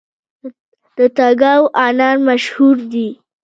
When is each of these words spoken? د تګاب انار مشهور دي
د 0.95 0.97
تګاب 1.17 1.63
انار 1.85 2.17
مشهور 2.27 2.75
دي 2.91 3.07